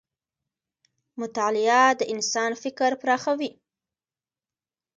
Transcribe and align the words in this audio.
مطالعه 1.21 1.83
د 1.99 2.01
انسان 2.13 2.51
فکر 2.63 2.91
پراخوي. 3.01 3.51